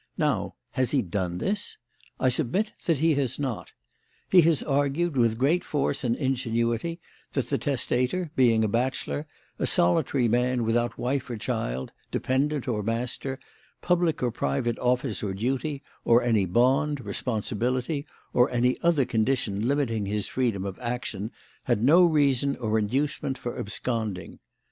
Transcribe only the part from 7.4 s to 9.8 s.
the testator, being a bachelor, a